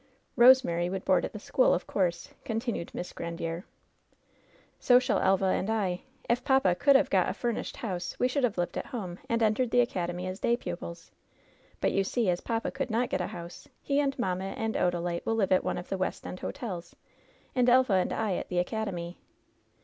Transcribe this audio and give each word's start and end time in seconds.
^TRosemary 0.35 0.89
would 0.89 1.05
board 1.05 1.25
at 1.25 1.31
the 1.31 1.37
school, 1.37 1.75
of 1.75 1.85
course," 1.85 2.33
con 2.43 2.59
tinued 2.59 2.91
Miss 2.95 3.13
Grandiere. 3.13 3.65
"So 4.79 4.97
shall 4.97 5.19
Elva 5.19 5.45
and 5.45 5.69
I. 5.69 6.01
If 6.27 6.43
papa 6.43 6.73
could 6.73 6.95
have 6.95 7.11
got 7.11 7.29
a 7.29 7.35
fur 7.35 7.51
24 7.51 7.51
LOVE'S 7.63 7.71
BITTEREST 7.71 7.75
CUP 7.75 7.81
nished 7.83 7.87
house 7.91 8.19
we 8.19 8.27
should 8.27 8.43
have 8.43 8.57
lived 8.57 8.77
at 8.79 8.85
home, 8.87 9.19
and 9.29 9.43
entered 9.43 9.69
the 9.69 9.81
academy 9.81 10.25
as 10.25 10.39
day 10.39 10.57
pupils; 10.57 11.11
but, 11.79 11.91
you 11.91 12.03
see, 12.03 12.31
as 12.31 12.41
papa 12.41 12.71
could 12.71 12.89
not 12.89 13.09
get 13.11 13.21
a 13.21 13.27
house 13.27 13.67
he 13.83 13.99
and 13.99 14.17
mamma 14.17 14.55
and 14.57 14.73
Odalite 14.73 15.23
will 15.23 15.35
live 15.35 15.51
at 15.51 15.63
one 15.63 15.77
of 15.77 15.89
the 15.89 15.99
West 15.99 16.25
End 16.25 16.39
hotels, 16.39 16.95
and 17.53 17.69
Elva 17.69 17.93
and 17.93 18.11
I 18.11 18.37
at 18.37 18.49
the 18.49 18.57
academy." 18.57 19.19